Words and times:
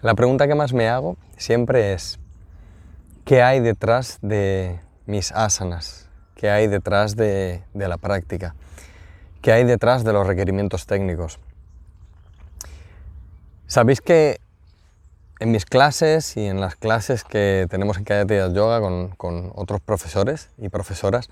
La 0.00 0.14
pregunta 0.14 0.46
que 0.46 0.54
más 0.54 0.72
me 0.72 0.88
hago 0.88 1.16
siempre 1.36 1.92
es, 1.92 2.20
¿qué 3.24 3.42
hay 3.42 3.58
detrás 3.58 4.18
de 4.22 4.78
mis 5.06 5.32
asanas? 5.32 6.08
¿Qué 6.36 6.50
hay 6.50 6.68
detrás 6.68 7.16
de, 7.16 7.64
la 7.74 7.96
práctica? 7.96 8.54
¿Qué 9.42 9.50
hay 9.50 9.64
detrás 9.64 10.04
de 10.04 10.12
los 10.12 10.24
requerimientos 10.24 10.86
técnicos? 10.86 11.40
Sabéis 13.66 14.00
que 14.00 14.38
en 15.40 15.50
mis 15.50 15.66
clases 15.66 16.36
y 16.36 16.46
en 16.46 16.60
las 16.60 16.76
clases 16.76 17.24
que 17.24 17.66
tenemos 17.68 17.98
en 17.98 18.04
Kaya 18.04 18.52
Yoga 18.52 18.80
con 19.16 19.52
otros 19.56 19.80
profesores 19.80 20.50
y 20.58 20.68
profesoras, 20.68 21.28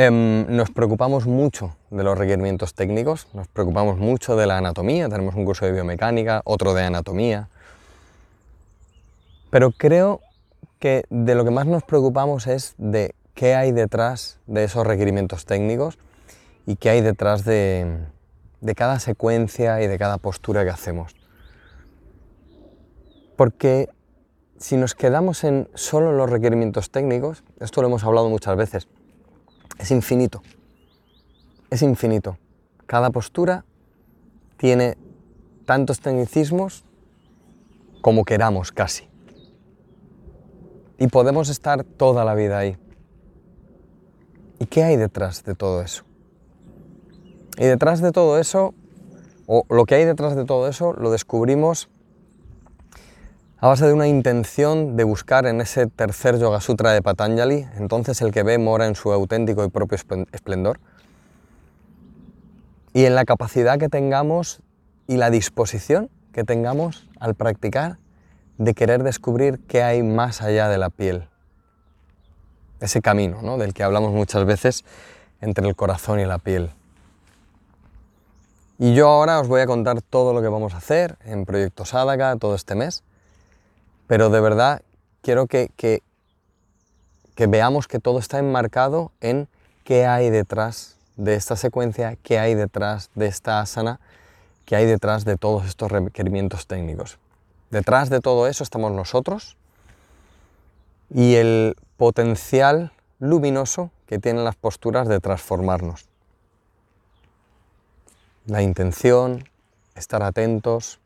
Em, 0.00 0.46
nos 0.46 0.70
preocupamos 0.70 1.26
mucho 1.26 1.74
de 1.90 2.04
los 2.04 2.16
requerimientos 2.16 2.72
técnicos, 2.72 3.26
nos 3.34 3.48
preocupamos 3.48 3.98
mucho 3.98 4.36
de 4.36 4.46
la 4.46 4.56
anatomía, 4.56 5.08
tenemos 5.08 5.34
un 5.34 5.44
curso 5.44 5.66
de 5.66 5.72
biomecánica, 5.72 6.40
otro 6.44 6.72
de 6.72 6.84
anatomía, 6.84 7.48
pero 9.50 9.72
creo 9.72 10.20
que 10.78 11.02
de 11.10 11.34
lo 11.34 11.44
que 11.44 11.50
más 11.50 11.66
nos 11.66 11.82
preocupamos 11.82 12.46
es 12.46 12.76
de 12.78 13.16
qué 13.34 13.56
hay 13.56 13.72
detrás 13.72 14.38
de 14.46 14.62
esos 14.62 14.86
requerimientos 14.86 15.46
técnicos 15.46 15.98
y 16.64 16.76
qué 16.76 16.90
hay 16.90 17.00
detrás 17.00 17.44
de, 17.44 17.98
de 18.60 18.74
cada 18.76 19.00
secuencia 19.00 19.82
y 19.82 19.88
de 19.88 19.98
cada 19.98 20.18
postura 20.18 20.62
que 20.62 20.70
hacemos. 20.70 21.16
Porque 23.34 23.88
si 24.58 24.76
nos 24.76 24.94
quedamos 24.94 25.42
en 25.42 25.68
solo 25.74 26.12
los 26.12 26.30
requerimientos 26.30 26.92
técnicos, 26.92 27.42
esto 27.58 27.82
lo 27.82 27.88
hemos 27.88 28.04
hablado 28.04 28.28
muchas 28.28 28.56
veces, 28.56 28.86
es 29.78 29.90
infinito. 29.90 30.42
Es 31.70 31.82
infinito. 31.82 32.36
Cada 32.86 33.10
postura 33.10 33.64
tiene 34.56 34.96
tantos 35.64 36.00
tecnicismos 36.00 36.84
como 38.00 38.24
queramos 38.24 38.72
casi. 38.72 39.08
Y 40.98 41.06
podemos 41.08 41.48
estar 41.48 41.84
toda 41.84 42.24
la 42.24 42.34
vida 42.34 42.58
ahí. 42.58 42.76
¿Y 44.58 44.66
qué 44.66 44.82
hay 44.82 44.96
detrás 44.96 45.44
de 45.44 45.54
todo 45.54 45.82
eso? 45.82 46.04
Y 47.56 47.64
detrás 47.64 48.00
de 48.00 48.10
todo 48.10 48.38
eso, 48.38 48.74
o 49.46 49.64
lo 49.68 49.84
que 49.84 49.94
hay 49.94 50.04
detrás 50.04 50.34
de 50.34 50.44
todo 50.44 50.68
eso, 50.68 50.92
lo 50.94 51.10
descubrimos 51.10 51.88
a 53.60 53.66
base 53.66 53.86
de 53.86 53.92
una 53.92 54.06
intención 54.06 54.96
de 54.96 55.02
buscar 55.02 55.44
en 55.46 55.60
ese 55.60 55.88
tercer 55.88 56.38
Yoga 56.38 56.60
Sutra 56.60 56.92
de 56.92 57.02
Patanjali, 57.02 57.66
entonces 57.76 58.22
el 58.22 58.30
que 58.30 58.44
ve 58.44 58.56
mora 58.56 58.86
en 58.86 58.94
su 58.94 59.12
auténtico 59.12 59.64
y 59.64 59.68
propio 59.68 59.98
esplendor, 60.30 60.78
y 62.94 63.04
en 63.04 63.16
la 63.16 63.24
capacidad 63.24 63.76
que 63.76 63.88
tengamos 63.88 64.60
y 65.08 65.16
la 65.16 65.30
disposición 65.30 66.08
que 66.32 66.44
tengamos 66.44 67.08
al 67.18 67.34
practicar 67.34 67.98
de 68.58 68.74
querer 68.74 69.02
descubrir 69.02 69.58
qué 69.66 69.82
hay 69.82 70.04
más 70.04 70.40
allá 70.40 70.68
de 70.68 70.78
la 70.78 70.90
piel. 70.90 71.28
Ese 72.78 73.00
camino 73.02 73.42
¿no? 73.42 73.58
del 73.58 73.74
que 73.74 73.82
hablamos 73.82 74.12
muchas 74.12 74.44
veces 74.44 74.84
entre 75.40 75.66
el 75.66 75.74
corazón 75.74 76.20
y 76.20 76.26
la 76.26 76.38
piel. 76.38 76.70
Y 78.78 78.94
yo 78.94 79.08
ahora 79.08 79.40
os 79.40 79.48
voy 79.48 79.60
a 79.60 79.66
contar 79.66 80.00
todo 80.00 80.32
lo 80.32 80.42
que 80.42 80.48
vamos 80.48 80.74
a 80.74 80.76
hacer 80.76 81.18
en 81.24 81.44
Proyecto 81.44 81.84
Sadaka 81.84 82.36
todo 82.36 82.54
este 82.54 82.76
mes 82.76 83.02
pero 84.08 84.30
de 84.30 84.40
verdad 84.40 84.82
quiero 85.22 85.46
que, 85.46 85.70
que, 85.76 86.02
veamos 87.46 87.86
que 87.86 88.00
todo 88.00 88.18
está 88.18 88.40
enmarcado 88.40 89.12
en 89.20 89.46
qué 89.84 90.06
hay 90.06 90.30
detrás 90.30 90.96
de 91.16 91.34
esta 91.34 91.54
secuencia, 91.54 92.16
qué 92.22 92.40
hay 92.40 92.54
detrás 92.54 93.10
de 93.14 93.26
esta 93.26 93.60
asana, 93.60 94.00
qué 94.64 94.74
hay 94.74 94.86
detrás 94.86 95.24
de 95.24 95.36
todos 95.36 95.66
estos 95.66 95.92
requerimientos 95.92 96.66
técnicos. 96.66 97.18
Detrás 97.70 98.08
de 98.08 98.20
todo 98.20 98.48
eso 98.48 98.64
estamos 98.64 98.90
nosotros 98.92 99.56
y 101.10 101.34
el 101.34 101.76
potencial 101.98 102.92
luminoso 103.18 103.90
que 104.06 104.18
tienen 104.18 104.44
las 104.44 104.56
posturas 104.56 105.06
de 105.06 105.20
transformarnos. 105.20 106.08
La 108.46 108.62
intención, 108.62 109.44
estar 109.94 110.22
atentos, 110.22 110.98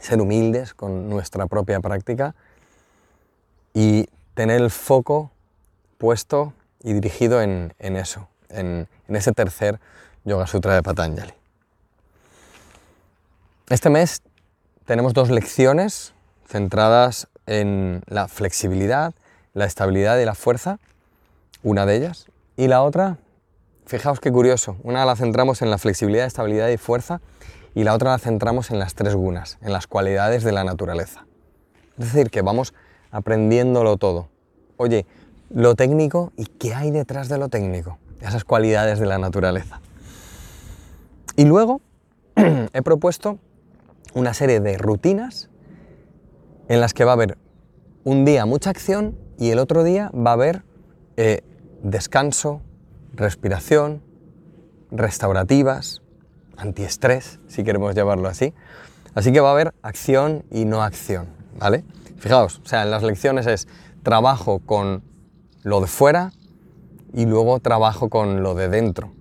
ser 0.00 0.20
humildes 0.20 0.74
con 0.74 1.08
nuestra 1.08 1.46
propia 1.46 1.80
práctica 1.80 2.34
y 3.72 4.08
tener 4.34 4.60
el 4.60 4.70
foco 4.70 5.30
puesto 5.98 6.52
y 6.82 6.92
dirigido 6.92 7.40
en, 7.40 7.72
eso, 7.78 8.28
en, 8.48 8.88
ese 9.08 9.32
tercer 9.32 9.80
Yoga 10.24 10.46
Sutra 10.46 10.74
de 10.74 10.82
Patanjali. 10.82 11.32
Este 13.70 13.90
mes 13.90 14.22
tenemos 14.84 15.14
dos 15.14 15.30
lecciones 15.30 16.12
centradas 16.46 17.28
en 17.46 18.02
la 18.06 18.28
flexibilidad, 18.28 19.14
la 19.54 19.64
estabilidad 19.64 20.18
y 20.18 20.24
la 20.24 20.34
fuerza, 20.34 20.78
una 21.62 21.86
de 21.86 21.96
ellas, 21.96 22.26
y 22.56 22.68
la 22.68 22.82
otra, 22.82 23.16
fijaos 23.86 24.20
qué 24.20 24.30
curioso, 24.30 24.76
una 24.82 25.04
la 25.06 25.16
centramos 25.16 25.62
en 25.62 25.70
la 25.70 25.78
flexibilidad, 25.78 26.26
estabilidad 26.26 26.68
y 26.68 26.76
fuerza, 26.76 27.20
y 27.74 27.84
la 27.84 27.94
otra 27.94 28.12
la 28.12 28.18
centramos 28.18 28.70
en 28.70 28.78
las 28.78 28.94
tres 28.94 29.14
gunas, 29.14 29.58
en 29.60 29.72
las 29.72 29.86
cualidades 29.86 30.44
de 30.44 30.52
la 30.52 30.64
naturaleza. 30.64 31.26
Es 31.98 32.12
decir, 32.12 32.30
que 32.30 32.42
vamos 32.42 32.74
aprendiéndolo 33.10 33.96
todo. 33.96 34.28
Oye, 34.76 35.06
lo 35.50 35.74
técnico 35.74 36.32
y 36.36 36.46
qué 36.46 36.74
hay 36.74 36.90
detrás 36.90 37.28
de 37.28 37.38
lo 37.38 37.48
técnico, 37.48 37.98
esas 38.20 38.44
cualidades 38.44 38.98
de 38.98 39.06
la 39.06 39.18
naturaleza. 39.18 39.80
Y 41.36 41.44
luego 41.44 41.80
he 42.36 42.82
propuesto 42.82 43.38
una 44.14 44.34
serie 44.34 44.60
de 44.60 44.78
rutinas 44.78 45.48
en 46.68 46.80
las 46.80 46.94
que 46.94 47.04
va 47.04 47.12
a 47.12 47.14
haber 47.14 47.38
un 48.04 48.24
día 48.24 48.46
mucha 48.46 48.70
acción 48.70 49.16
y 49.38 49.50
el 49.50 49.58
otro 49.58 49.82
día 49.82 50.10
va 50.14 50.30
a 50.30 50.34
haber 50.34 50.62
eh, 51.16 51.42
descanso, 51.82 52.60
respiración, 53.12 54.02
restaurativas, 54.90 56.02
antiestrés, 56.56 57.38
si 57.48 57.64
queremos 57.64 57.94
llamarlo 57.94 58.28
así. 58.28 58.54
Así 59.14 59.32
que 59.32 59.40
va 59.40 59.50
a 59.50 59.52
haber 59.52 59.74
acción 59.82 60.44
y 60.50 60.64
no 60.64 60.82
acción, 60.82 61.28
¿vale? 61.58 61.84
Fijaos, 62.18 62.60
o 62.64 62.66
sea, 62.66 62.82
en 62.82 62.90
las 62.90 63.02
lecciones 63.02 63.46
es 63.46 63.68
trabajo 64.02 64.60
con 64.60 65.02
lo 65.62 65.80
de 65.80 65.86
fuera 65.86 66.32
y 67.12 67.26
luego 67.26 67.60
trabajo 67.60 68.08
con 68.08 68.42
lo 68.42 68.54
de 68.54 68.68
dentro, 68.68 69.12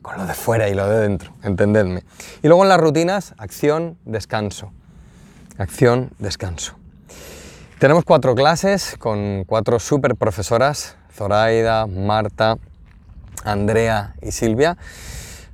con 0.00 0.16
lo 0.16 0.26
de 0.26 0.34
fuera 0.34 0.68
y 0.68 0.74
lo 0.74 0.88
de 0.88 1.00
dentro, 1.00 1.34
entendedme. 1.42 2.02
Y 2.42 2.48
luego 2.48 2.62
en 2.62 2.68
las 2.68 2.80
rutinas, 2.80 3.34
acción, 3.36 3.98
descanso, 4.04 4.72
acción, 5.58 6.10
descanso. 6.18 6.74
Tenemos 7.78 8.04
cuatro 8.04 8.34
clases 8.34 8.96
con 8.98 9.44
cuatro 9.44 9.78
super 9.80 10.14
profesoras, 10.14 10.96
Zoraida, 11.12 11.86
Marta, 11.86 12.56
Andrea 13.44 14.14
y 14.22 14.32
Silvia. 14.32 14.76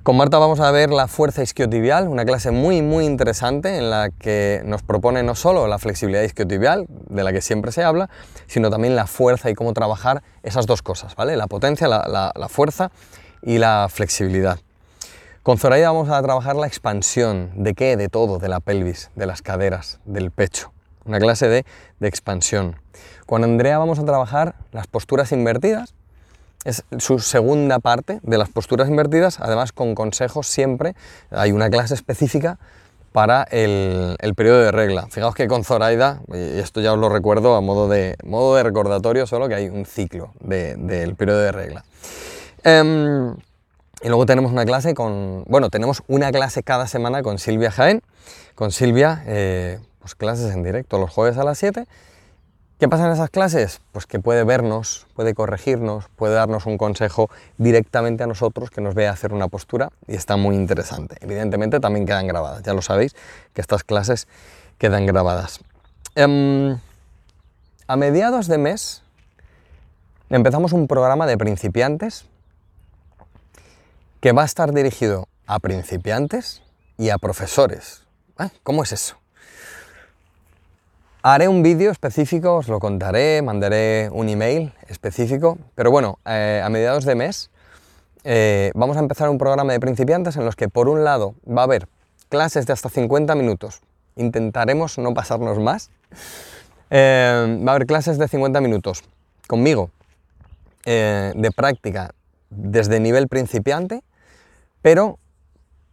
Con 0.09 0.17
Marta 0.17 0.39
vamos 0.39 0.59
a 0.61 0.71
ver 0.71 0.89
la 0.89 1.07
fuerza 1.07 1.43
isquiotibial, 1.43 2.09
una 2.09 2.25
clase 2.25 2.51
muy 2.51 2.81
muy 2.81 3.05
interesante 3.05 3.77
en 3.77 3.91
la 3.91 4.09
que 4.09 4.63
nos 4.65 4.83
propone 4.83 5.23
no 5.23 5.35
solo 5.35 5.67
la 5.67 5.79
flexibilidad 5.79 6.23
isquiotibial, 6.23 6.87
de 6.89 7.23
la 7.23 7.31
que 7.31 7.43
siempre 7.43 7.73
se 7.73 7.85
habla, 7.85 8.09
sino 8.47 8.71
también 8.71 8.97
la 8.97 9.07
fuerza 9.07 9.51
y 9.51 9.55
cómo 9.55 9.75
trabajar 9.75 10.23
esas 10.43 10.65
dos 10.65 10.81
cosas, 10.81 11.15
¿vale? 11.15 11.37
La 11.37 11.47
potencia, 11.47 11.89
la, 11.89 12.49
fuerza 12.49 12.91
y 13.43 13.59
la 13.59 13.89
flexibilidad. 13.91 14.59
Con 15.43 15.59
Zoraida 15.59 15.91
vamos 15.91 16.09
a 16.09 16.23
trabajar 16.23 16.57
la 16.57 16.67
expansión, 16.67 17.51
¿de 17.55 17.75
qué? 17.75 17.99
De 17.99 18.09
todo, 18.09 18.39
de 18.39 18.49
la 18.49 18.61
pelvis, 18.61 19.11
de 19.15 19.27
las 19.27 19.43
caderas, 19.43 20.01
del 20.07 20.31
pecho. 20.31 20.73
Una 21.05 21.19
clase 21.19 21.49
de, 21.49 21.67
de 22.01 22.09
expansión. 22.09 22.77
Con 23.27 23.45
Andrea 23.45 23.77
vamos 23.77 23.99
a 23.99 24.07
trabajar 24.07 24.55
las 24.73 24.87
posturas 24.87 25.33
invertidas, 25.33 25.93
es 26.65 26.85
su 26.99 27.19
segunda 27.19 27.79
parte 27.79 28.21
de 28.23 28.39
las 28.39 28.49
posturas 28.49 28.89
invertidas, 28.89 29.41
además 29.41 29.73
con 29.73 29.95
consejos 29.95 30.47
siempre, 30.47 30.95
hay 31.31 31.53
una 31.53 31.71
clase 31.71 31.95
específica 31.95 32.59
para 33.13 33.45
el, 33.51 34.17
periodo 34.37 34.61
de 34.61 34.71
regla. 34.71 35.06
Fijaos 35.11 35.35
que 35.35 35.49
con 35.49 35.65
Zoraida, 35.65 36.21
y 36.32 36.59
esto 36.59 36.81
ya 36.81 36.93
os 36.93 36.99
lo 36.99 37.09
recuerdo 37.09 37.56
a 37.56 37.61
modo 37.61 37.88
de, 37.88 38.17
modo 38.23 38.55
de 38.55 38.62
recordatorio, 38.62 39.27
solo 39.27 39.49
que 39.49 39.55
hay 39.55 39.69
un 39.69 39.87
ciclo 39.87 40.32
del 40.41 41.15
periodo 41.17 41.41
de 41.41 41.53
regla. 41.53 41.85
Em, 42.65 43.35
y 44.03 44.09
luego 44.09 44.27
tenemos 44.27 44.53
una 44.53 44.65
clase 44.65 44.94
con, 44.94 45.44
bueno, 45.49 45.71
tenemos 45.71 46.03
una 46.06 46.31
clase 46.31 46.62
cada 46.62 46.87
semana 46.87 47.23
con 47.23 47.38
Silvia 47.38 47.71
Jaén. 47.71 48.03
Con 48.55 48.73
Silvia, 48.73 49.23
eh, 49.27 49.79
pues 50.00 50.15
clases 50.15 50.53
en 50.53 50.62
directo 50.62 50.99
los 50.99 51.11
jueves 51.11 51.38
a 51.38 51.44
las 51.44 51.59
7 51.59 51.87
¿Qué 52.79 52.89
pasa 52.89 53.07
en 53.07 53.13
esas 53.13 53.31
clases? 53.31 53.81
Pues 53.91 54.07
que 54.07 54.21
puede 54.21 54.45
vernos, 54.45 55.09
puede 55.17 55.35
corregirnos, 55.35 56.05
puede 56.15 56.35
darnos 56.35 56.65
un 56.65 56.79
consejo 56.79 57.29
directamente 57.57 58.23
a 58.23 58.29
nosotros 58.29 58.71
que 58.71 58.81
nos 58.81 58.95
vea 58.95 59.11
hacer 59.11 59.33
una 59.33 59.49
postura 59.49 59.91
y 60.07 60.15
está 60.15 60.37
muy 60.37 60.55
interesante. 60.55 61.17
Evidentemente 61.21 61.81
también 61.81 62.07
quedan 62.07 62.29
grabadas, 62.29 62.63
ya 62.63 62.75
lo 62.75 62.83
sabéis 62.83 63.17
que 63.53 63.61
estas 63.61 63.83
clases 63.83 64.29
quedan 64.79 65.07
grabadas. 65.07 65.59
Em, 66.15 66.79
a 67.89 67.97
mediados 67.97 68.47
de 68.47 68.59
mes 68.59 69.03
empezamos 70.31 70.73
un 70.73 70.87
programa 70.87 71.27
de 71.27 71.37
principiantes 71.37 72.27
que 74.21 74.31
va 74.31 74.43
a 74.43 74.47
estar 74.47 74.73
dirigido 74.73 75.27
a 75.49 75.59
principiantes 75.59 76.63
y 76.97 77.11
a 77.11 77.19
profesores. 77.19 78.05
¿Cómo 78.63 78.85
es 78.85 78.93
eso? 78.93 79.17
Haré 81.20 81.49
un 81.49 81.65
vídeo 81.65 81.91
específico, 81.91 82.55
os 82.55 82.69
lo 82.69 82.79
contaré, 82.79 83.43
mandaré 83.43 84.09
un 84.12 84.29
email 84.29 84.73
específico, 84.87 85.59
pero 85.75 85.91
bueno, 85.91 86.20
eh, 86.25 86.62
a 86.65 86.69
mediados 86.69 87.05
de 87.05 87.17
mes 87.17 87.50
eh, 88.23 88.70
vamos 88.76 88.97
a 88.97 89.00
empezar 89.00 89.29
un 89.29 89.37
programa 89.37 89.73
de 89.73 89.81
principiantes 89.81 90.37
en 90.37 90.44
los 90.44 90.55
que 90.55 90.69
por 90.69 90.88
un 90.88 91.03
lado 91.03 91.35
va 91.44 91.62
a 91.62 91.65
haber 91.65 91.88
clases 92.29 92.67
de 92.67 92.73
hasta 92.73 92.88
50 92.88 93.35
minutos, 93.35 93.81
intentaremos 94.15 94.97
no 94.97 95.12
pasarnos 95.12 95.59
más, 95.59 95.91
eh, 96.91 97.62
va 97.67 97.73
a 97.73 97.75
haber 97.75 97.88
clases 97.88 98.17
de 98.17 98.29
50 98.29 98.61
minutos 98.61 99.03
conmigo 99.49 99.91
de 100.85 101.50
práctica 101.55 102.15
desde 102.49 102.99
nivel 102.99 103.29
principiante, 103.29 104.03
pero 104.81 105.19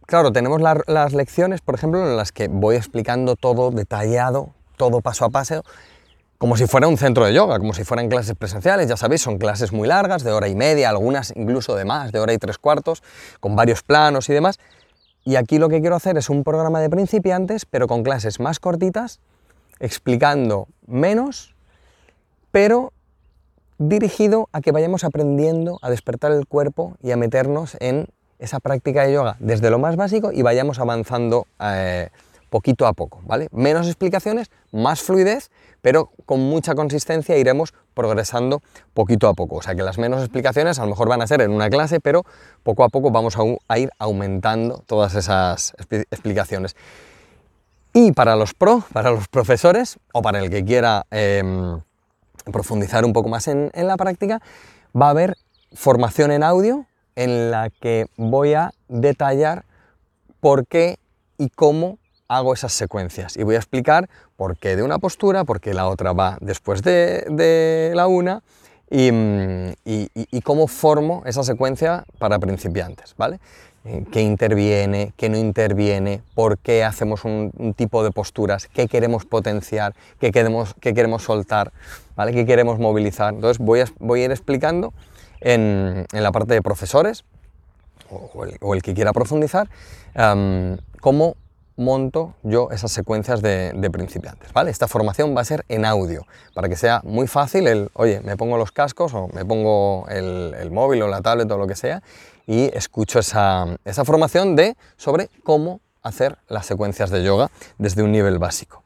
claro, 0.06 0.32
tenemos 0.32 0.62
las 0.62 1.12
lecciones, 1.12 1.60
por 1.60 1.74
ejemplo, 1.74 2.08
en 2.08 2.16
las 2.16 2.32
que 2.32 2.48
voy 2.48 2.76
explicando 2.76 3.36
todo 3.36 3.70
detallado, 3.72 4.54
todo 4.76 5.00
paso 5.00 5.24
a 5.24 5.30
paso, 5.30 5.64
como 6.38 6.56
si 6.56 6.66
fuera 6.66 6.86
un 6.86 6.98
centro 6.98 7.24
de 7.24 7.32
yoga, 7.32 7.58
como 7.58 7.72
si 7.72 7.84
fueran 7.84 8.08
clases 8.08 8.36
presenciales, 8.36 8.88
ya 8.88 8.96
sabéis, 8.96 9.22
son 9.22 9.38
clases 9.38 9.72
muy 9.72 9.88
largas, 9.88 10.22
de 10.22 10.32
hora 10.32 10.48
y 10.48 10.54
media, 10.54 10.90
algunas 10.90 11.32
incluso 11.34 11.74
de 11.74 11.84
más, 11.84 12.12
de 12.12 12.18
hora 12.18 12.32
y 12.34 12.38
tres 12.38 12.58
cuartos, 12.58 13.02
con 13.40 13.56
varios 13.56 13.82
planos 13.82 14.28
y 14.28 14.34
demás. 14.34 14.58
Y 15.24 15.36
aquí 15.36 15.58
lo 15.58 15.68
que 15.68 15.80
quiero 15.80 15.96
hacer 15.96 16.18
es 16.18 16.28
un 16.28 16.44
programa 16.44 16.80
de 16.80 16.90
principiantes, 16.90 17.64
pero 17.64 17.88
con 17.88 18.02
clases 18.02 18.38
más 18.38 18.60
cortitas, 18.60 19.18
explicando 19.80 20.68
menos, 20.86 21.54
pero 22.52 22.92
dirigido 23.78 24.48
a 24.52 24.60
que 24.60 24.72
vayamos 24.72 25.04
aprendiendo 25.04 25.78
a 25.82 25.90
despertar 25.90 26.32
el 26.32 26.46
cuerpo 26.46 26.96
y 27.02 27.10
a 27.10 27.16
meternos 27.16 27.76
en 27.80 28.08
esa 28.38 28.60
práctica 28.60 29.02
de 29.02 29.14
yoga 29.14 29.36
desde 29.38 29.70
lo 29.70 29.78
más 29.78 29.96
básico 29.96 30.32
y 30.32 30.42
vayamos 30.42 30.78
avanzando 30.78 31.46
eh, 31.60 32.10
poquito 32.56 32.86
a 32.86 32.94
poco, 32.94 33.20
¿vale? 33.26 33.48
Menos 33.52 33.86
explicaciones, 33.86 34.50
más 34.72 35.02
fluidez, 35.02 35.50
pero 35.82 36.10
con 36.24 36.40
mucha 36.40 36.74
consistencia 36.74 37.36
iremos 37.36 37.74
progresando 37.92 38.62
poquito 38.94 39.28
a 39.28 39.34
poco. 39.34 39.56
O 39.56 39.62
sea 39.62 39.74
que 39.74 39.82
las 39.82 39.98
menos 39.98 40.20
explicaciones 40.20 40.78
a 40.78 40.84
lo 40.84 40.88
mejor 40.88 41.06
van 41.06 41.20
a 41.20 41.26
ser 41.26 41.42
en 41.42 41.50
una 41.50 41.68
clase, 41.68 42.00
pero 42.00 42.24
poco 42.62 42.82
a 42.82 42.88
poco 42.88 43.10
vamos 43.10 43.36
a, 43.68 43.78
ir 43.78 43.90
aumentando 43.98 44.82
todas 44.86 45.14
esas 45.14 45.74
explicaciones. 46.10 46.76
Y 47.92 48.12
para 48.12 48.36
los 48.36 48.54
pro, 48.54 48.82
para 48.90 49.10
los 49.10 49.28
profesores, 49.28 49.98
o 50.14 50.22
para 50.22 50.38
el 50.38 50.48
que 50.48 50.64
quiera 50.64 51.04
em, 51.10 51.78
profundizar 52.50 53.04
un 53.04 53.12
poco 53.12 53.28
más 53.28 53.48
en, 53.48 53.70
en 53.74 53.86
la 53.86 53.98
práctica, 53.98 54.40
va 54.98 55.08
a 55.08 55.10
haber 55.10 55.36
formación 55.74 56.30
en 56.30 56.42
audio 56.42 56.86
en 57.16 57.50
la 57.50 57.68
que 57.68 58.06
voy 58.16 58.54
a 58.54 58.72
detallar 58.88 59.66
por 60.40 60.66
qué 60.66 60.96
y 61.36 61.50
cómo 61.50 61.98
hago 62.28 62.54
esas 62.54 62.72
secuencias 62.72 63.36
y 63.36 63.42
voy 63.42 63.54
a 63.54 63.58
explicar 63.58 64.08
por 64.36 64.56
qué 64.56 64.76
de 64.76 64.82
una 64.82 64.98
postura, 64.98 65.44
por 65.44 65.60
qué 65.60 65.74
la 65.74 65.88
otra 65.88 66.12
va 66.12 66.38
después 66.40 66.82
de, 66.82 67.92
la 67.94 68.06
una 68.06 68.42
mm, 68.90 69.70
y, 69.84 70.40
cómo 70.42 70.66
formo 70.66 71.22
esa 71.26 71.42
secuencia 71.42 72.04
para 72.18 72.38
principiantes, 72.38 73.14
¿vale? 73.16 73.38
Eh, 73.84 74.04
¿Qué 74.10 74.20
interviene, 74.20 75.12
qué 75.16 75.28
no 75.28 75.38
interviene, 75.38 76.20
por 76.34 76.58
qué 76.58 76.82
hacemos 76.82 77.24
un, 77.24 77.52
tipo 77.76 78.02
de 78.02 78.10
posturas, 78.10 78.66
qué 78.66 78.88
queremos 78.88 79.24
potenciar, 79.24 79.94
qué 80.18 80.32
queremos, 80.32 80.74
qué 80.80 80.92
queremos 80.92 81.22
soltar, 81.22 81.72
¿vale? 82.16 82.32
qué 82.32 82.44
queremos 82.44 82.80
movilizar. 82.80 83.34
Entonces 83.34 83.58
voy 83.58 83.80
a, 83.80 83.86
voy 84.00 84.22
a 84.22 84.24
ir 84.24 84.30
explicando 84.32 84.92
en, 85.40 86.04
la 86.10 86.32
parte 86.32 86.54
de 86.54 86.62
profesores 86.62 87.24
o, 88.10 88.74
el, 88.74 88.82
que 88.82 88.94
quiera 88.94 89.12
profundizar 89.12 89.68
cómo 91.00 91.36
monto 91.76 92.34
yo 92.42 92.70
esas 92.70 92.92
secuencias 92.92 93.42
de, 93.42 93.90
principiantes, 93.92 94.52
¿vale? 94.52 94.70
Esta 94.70 94.88
formación 94.88 95.36
va 95.36 95.42
a 95.42 95.44
ser 95.44 95.64
en 95.68 95.84
audio, 95.84 96.26
para 96.54 96.68
que 96.68 96.76
sea 96.76 97.00
muy 97.04 97.26
fácil 97.26 97.66
el, 97.66 97.90
oye, 97.94 98.20
me 98.20 98.36
pongo 98.36 98.56
los 98.58 98.72
cascos 98.72 99.14
o 99.14 99.28
me 99.32 99.44
pongo 99.44 100.06
el, 100.08 100.70
móvil 100.70 101.02
o 101.02 101.08
la 101.08 101.20
tablet 101.20 101.50
o 101.50 101.56
lo 101.56 101.66
que 101.66 101.76
sea 101.76 102.02
y 102.46 102.64
escucho 102.76 103.18
esa, 103.18 103.66
esa 103.84 104.04
formación 104.04 104.56
de, 104.56 104.76
sobre 104.96 105.30
cómo 105.42 105.80
hacer 106.02 106.36
las 106.48 106.66
secuencias 106.66 107.10
de 107.10 107.22
yoga 107.22 107.50
desde 107.78 108.02
un 108.02 108.12
nivel 108.12 108.38
básico. 108.38 108.82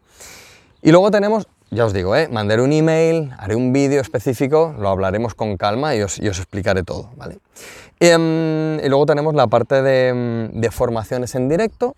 Y 0.82 0.90
luego 0.92 1.10
tenemos, 1.10 1.46
ya 1.70 1.84
os 1.84 1.92
digo, 1.92 2.16
¿eh? 2.16 2.28
mandaré 2.28 2.62
un 2.62 2.72
email, 2.72 3.32
haré 3.38 3.54
un 3.54 3.72
vídeo 3.72 4.00
específico, 4.00 4.74
lo 4.78 4.88
hablaremos 4.88 5.34
con 5.34 5.56
calma 5.56 5.94
y 5.94 6.02
os, 6.02 6.18
os 6.18 6.38
explicaré 6.38 6.82
todo, 6.82 7.10
¿vale? 7.16 7.38
Em, 7.98 8.80
y, 8.82 8.88
luego 8.88 9.04
tenemos 9.04 9.34
la 9.34 9.46
parte 9.46 9.82
de, 9.82 10.48
de 10.52 10.70
formaciones 10.70 11.34
en 11.34 11.50
directo, 11.50 11.96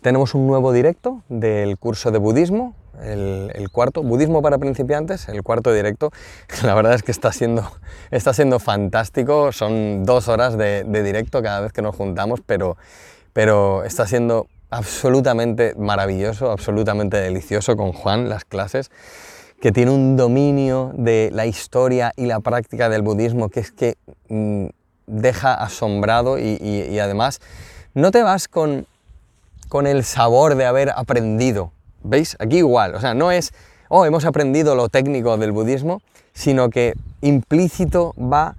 tenemos 0.00 0.34
un 0.34 0.46
nuevo 0.46 0.72
directo 0.72 1.22
del 1.28 1.76
curso 1.78 2.10
de 2.10 2.18
budismo, 2.18 2.74
el, 3.02 3.68
cuarto, 3.70 4.02
budismo 4.02 4.42
para 4.42 4.58
principiantes, 4.58 5.28
el 5.28 5.42
cuarto 5.42 5.72
directo. 5.72 6.10
La 6.62 6.74
verdad 6.74 6.94
es 6.94 7.02
que 7.02 7.12
está 7.12 7.32
siendo, 7.32 7.70
está 8.10 8.32
siendo 8.34 8.58
fantástico, 8.58 9.52
son 9.52 10.04
dos 10.04 10.28
horas 10.28 10.56
de, 10.56 10.84
directo 10.84 11.42
cada 11.42 11.60
vez 11.60 11.72
que 11.72 11.82
nos 11.82 11.96
juntamos, 11.96 12.40
pero, 12.44 12.76
pero 13.32 13.84
está 13.84 14.06
siendo 14.06 14.46
absolutamente 14.70 15.74
maravilloso, 15.76 16.50
absolutamente 16.50 17.16
delicioso 17.16 17.76
con 17.76 17.92
Juan 17.92 18.28
las 18.28 18.44
clases, 18.44 18.90
que 19.60 19.72
tiene 19.72 19.90
un 19.90 20.16
dominio 20.16 20.92
de 20.94 21.30
la 21.32 21.46
historia 21.46 22.12
y 22.16 22.26
la 22.26 22.40
práctica 22.40 22.88
del 22.88 23.02
budismo 23.02 23.48
que 23.48 23.60
es 23.60 23.72
que 23.72 23.96
mm, 24.28 24.66
deja 25.06 25.54
asombrado 25.54 26.38
y 26.38 26.98
además 26.98 27.40
no 27.94 28.10
te 28.10 28.22
vas 28.22 28.46
con 28.46 28.86
con 29.68 29.86
el 29.86 30.04
sabor 30.04 30.54
de 30.54 30.66
haber 30.66 30.90
aprendido. 30.90 31.72
¿Veis? 32.02 32.36
Aquí 32.38 32.58
igual, 32.58 32.94
o 32.94 33.00
sea, 33.00 33.14
no 33.14 33.30
es, 33.30 33.52
oh, 33.88 34.04
hemos 34.04 34.24
aprendido 34.24 34.74
lo 34.74 34.88
técnico 34.88 35.36
del 35.36 35.52
budismo, 35.52 36.00
sino 36.32 36.70
que 36.70 36.94
implícito 37.20 38.14
va 38.16 38.56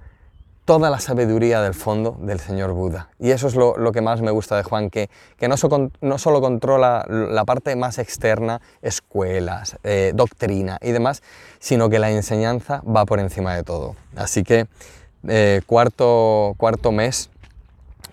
toda 0.70 0.88
la 0.88 1.00
sabiduría 1.00 1.62
del 1.62 1.74
fondo 1.74 2.16
del 2.20 2.38
señor 2.38 2.72
Buda. 2.72 3.08
Y 3.18 3.32
eso 3.32 3.48
es 3.48 3.56
lo, 3.56 3.74
que 3.90 4.00
más 4.02 4.20
me 4.20 4.30
gusta 4.30 4.56
de 4.56 4.62
Juan, 4.62 4.88
que, 4.88 5.10
que 5.36 5.48
no, 5.48 5.56
no, 6.00 6.18
solo 6.18 6.40
controla 6.40 7.04
la 7.08 7.44
parte 7.44 7.74
más 7.74 7.98
externa, 7.98 8.60
escuelas, 8.80 9.78
eh, 9.82 10.12
doctrina 10.14 10.78
y 10.80 10.92
demás, 10.92 11.22
sino 11.58 11.90
que 11.90 11.98
la 11.98 12.12
enseñanza 12.12 12.82
va 12.82 13.04
por 13.04 13.18
encima 13.18 13.54
de 13.56 13.64
todo. 13.64 13.96
Así 14.14 14.44
que 14.44 14.68
eh, 15.26 15.60
cuarto, 15.66 16.54
cuarto 16.56 16.92
mes 16.92 17.30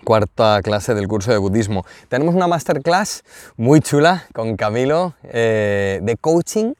cuarta 0.07 0.61
clase 0.63 0.95
del 0.95 1.05
curso 1.05 1.31
de 1.31 1.37
budismo. 1.37 1.85
Tenemos 2.07 2.33
una 2.33 2.47
masterclass 2.47 3.25
muy 3.57 3.81
chula 3.81 4.23
con 4.33 4.55
Camilo 4.55 5.15
eh, 5.21 5.99
de 6.01 6.15
coaching 6.15 6.75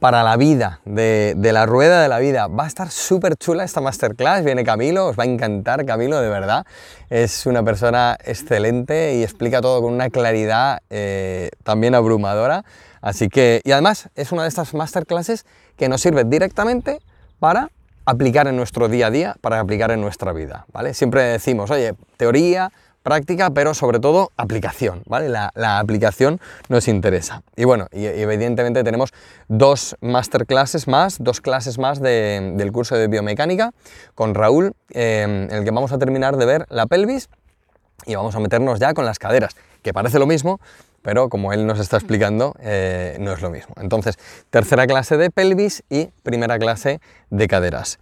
para 0.00 0.24
la 0.24 0.36
vida, 0.36 0.80
de, 0.84 1.36
la 1.52 1.66
rueda 1.66 2.02
de 2.02 2.08
la 2.08 2.18
vida. 2.18 2.48
Va 2.48 2.64
a 2.64 2.66
estar 2.66 2.90
súper 2.90 3.36
chula 3.36 3.62
esta 3.62 3.80
masterclass, 3.80 4.42
viene 4.42 4.64
Camilo, 4.64 5.06
os 5.06 5.16
va 5.16 5.22
a 5.22 5.26
encantar 5.26 5.86
Camilo, 5.86 6.20
de 6.20 6.28
verdad. 6.28 6.66
Es 7.10 7.46
una 7.46 7.62
persona 7.62 8.18
excelente 8.24 9.14
y 9.14 9.22
explica 9.22 9.60
todo 9.60 9.80
con 9.80 9.94
una 9.94 10.10
claridad 10.10 10.80
eh, 10.90 11.50
también 11.62 11.94
abrumadora. 11.94 12.64
Así 13.00 13.28
que, 13.28 13.60
y 13.62 13.70
además 13.70 14.08
es 14.16 14.32
una 14.32 14.42
de 14.42 14.48
estas 14.48 14.74
masterclasses 14.74 15.46
que 15.76 15.88
nos 15.88 16.00
sirve 16.00 16.24
directamente 16.24 16.98
para 17.38 17.70
aplicar 18.04 18.46
en 18.48 18.56
nuestro 18.56 18.88
día 18.88 19.08
a 19.08 19.10
día, 19.10 19.36
para 19.40 19.60
aplicar 19.60 19.90
en 19.90 20.00
nuestra 20.00 20.32
vida, 20.32 20.66
¿vale? 20.72 20.94
Siempre 20.94 21.22
decimos, 21.22 21.70
oye, 21.70 21.94
teoría, 22.16 22.70
práctica, 23.04 23.50
pero 23.50 23.74
sobre 23.74 24.00
todo 24.00 24.32
aplicación, 24.36 25.02
¿vale? 25.06 25.28
La, 25.28 25.78
aplicación 25.78 26.40
nos 26.68 26.88
interesa. 26.88 27.42
Y 27.54 27.64
bueno, 27.64 27.86
y, 27.92 28.06
evidentemente 28.06 28.82
tenemos 28.82 29.12
dos 29.46 29.96
masterclasses 30.00 30.88
más, 30.88 31.22
dos 31.22 31.40
clases 31.40 31.78
más 31.78 32.00
del 32.00 32.72
curso 32.72 32.96
de 32.96 33.06
biomecánica 33.06 33.72
con 34.14 34.34
Raúl, 34.34 34.72
eh, 34.90 35.22
en 35.22 35.54
el 35.54 35.64
que 35.64 35.70
vamos 35.70 35.92
a 35.92 35.98
terminar 35.98 36.36
de 36.36 36.46
ver 36.46 36.66
la 36.70 36.86
pelvis 36.86 37.28
y 38.06 38.14
vamos 38.14 38.34
a 38.34 38.40
meternos 38.40 38.80
ya 38.80 38.94
con 38.94 39.04
las 39.04 39.18
caderas, 39.18 39.54
que 39.82 39.92
parece 39.92 40.18
lo 40.18 40.26
mismo, 40.26 40.58
pero 41.04 41.28
como 41.28 41.52
él 41.52 41.66
nos 41.66 41.80
está 41.80 41.98
explicando, 41.98 42.54
eh, 42.60 43.18
no 43.20 43.30
es 43.32 43.42
lo 43.42 43.50
mismo. 43.50 43.74
Entonces, 43.78 44.18
tercera 44.48 44.86
clase 44.86 45.18
de 45.18 45.30
pelvis 45.30 45.84
y 45.90 46.06
primera 46.22 46.58
clase 46.58 46.98
de 47.28 47.46
caderas. 47.46 47.98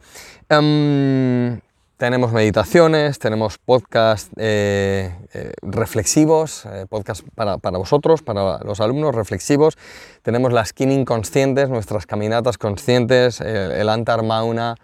Em, 0.49 1.61
tenemos 1.97 2.33
meditaciones, 2.33 3.19
tenemos 3.19 3.59
podcasts 3.59 4.31
eh, 4.37 5.17
eh, 5.35 5.53
reflexivos, 5.63 6.65
podcasts 6.89 7.25
para, 7.35 7.57
vosotros, 7.57 8.23
para 8.23 8.59
los 8.59 8.81
alumnos 8.81 9.17
reflexivos. 9.17 9.77
Tenemos 10.23 10.53
las 10.53 10.69
skinning 10.69 11.05
conscientes, 11.05 11.71
nuestras 11.71 12.07
caminatas 12.07 12.57
conscientes, 12.57 13.41
el, 13.41 13.89
antar 13.89 14.23
mauna 14.23 14.77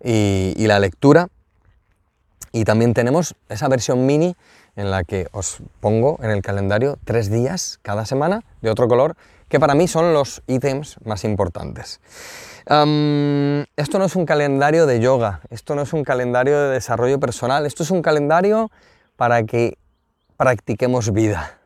y, 0.00 0.54
y 0.56 0.68
la 0.68 0.78
lectura. 0.78 1.26
Y 2.52 2.64
también 2.64 2.94
tenemos 2.94 3.34
esa 3.48 3.66
versión 3.66 4.06
mini 4.06 4.36
en 4.76 4.90
la 4.90 5.04
que 5.04 5.26
os 5.32 5.58
pongo 5.80 6.18
en 6.22 6.30
el 6.30 6.42
calendario 6.42 6.98
tres 7.04 7.30
días 7.30 7.80
cada 7.82 8.06
semana 8.06 8.42
de 8.60 8.70
otro 8.70 8.86
color, 8.88 9.16
que 9.48 9.58
para 9.58 9.74
mí 9.74 9.88
son 9.88 10.12
los 10.12 10.42
ítems 10.46 10.96
más 11.04 11.24
importantes. 11.24 12.00
esto 12.66 13.98
no 13.98 14.04
es 14.04 14.16
un 14.16 14.26
calendario 14.26 14.86
de 14.86 15.00
yoga, 15.00 15.40
esto 15.50 15.74
no 15.74 15.82
es 15.82 15.92
un 15.92 16.04
calendario 16.04 16.60
de 16.60 16.70
desarrollo 16.70 17.18
personal, 17.18 17.64
esto 17.66 17.82
es 17.82 17.90
un 17.90 18.02
calendario 18.02 18.70
para 19.16 19.42
que 19.44 19.78
practiquemos 20.36 21.12
vida. 21.12 21.58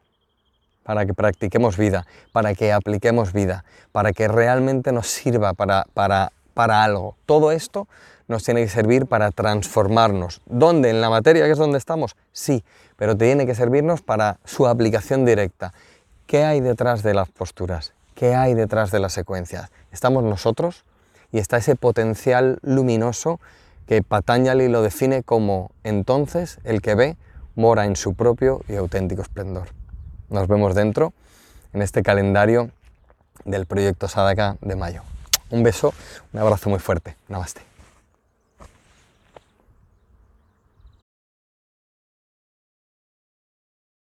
para 0.82 1.06
que 1.06 1.14
practiquemos 1.14 1.76
vida, 1.76 2.04
para 2.32 2.54
que 2.54 2.72
apliquemos 2.72 3.32
vida, 3.32 3.64
para 3.92 4.12
que 4.12 4.26
realmente 4.26 4.90
nos 4.90 5.06
sirva 5.06 5.52
para, 5.52 5.86
para, 5.94 6.32
para 6.52 6.82
algo. 6.82 7.16
Todo 7.26 7.52
esto 7.52 7.86
nos 8.30 8.44
tiene 8.44 8.62
que 8.62 8.68
servir 8.68 9.06
para 9.06 9.32
transformarnos. 9.32 10.40
¿Dónde? 10.46 10.90
¿En 10.90 11.00
la 11.00 11.10
materia 11.10 11.46
que 11.46 11.50
es 11.50 11.58
donde 11.58 11.78
estamos? 11.78 12.14
Sí, 12.32 12.64
pero 12.96 13.16
tiene 13.16 13.44
que 13.44 13.56
servirnos 13.56 14.02
para 14.02 14.38
su 14.44 14.68
aplicación 14.68 15.24
directa. 15.24 15.72
¿Qué 16.28 16.44
hay 16.44 16.60
detrás 16.60 17.02
de 17.02 17.12
las 17.12 17.28
posturas? 17.28 17.92
¿Qué 18.14 18.36
hay 18.36 18.54
detrás 18.54 18.92
de 18.92 19.00
las 19.00 19.12
secuencias? 19.12 19.70
Estamos 19.90 20.22
nosotros 20.22 20.84
y 21.32 21.38
está 21.38 21.56
ese 21.56 21.74
potencial 21.74 22.60
luminoso 22.62 23.40
que 23.88 24.00
Patanjali 24.02 24.68
lo 24.68 24.82
define 24.82 25.24
como 25.24 25.72
entonces 25.82 26.60
el 26.62 26.82
que 26.82 26.94
ve 26.94 27.16
mora 27.56 27.84
en 27.84 27.96
su 27.96 28.14
propio 28.14 28.60
y 28.68 28.76
auténtico 28.76 29.22
esplendor. 29.22 29.70
Nos 30.28 30.46
vemos 30.46 30.76
dentro 30.76 31.12
en 31.72 31.82
este 31.82 32.04
calendario 32.04 32.70
del 33.44 33.66
proyecto 33.66 34.06
Sadaka 34.06 34.56
de 34.60 34.76
mayo. 34.76 35.02
Un 35.50 35.64
beso, 35.64 35.92
un 36.32 36.38
abrazo 36.38 36.70
muy 36.70 36.78
fuerte. 36.78 37.16
Namaste. 37.26 37.69